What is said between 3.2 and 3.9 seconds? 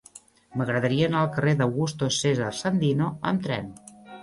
amb tren.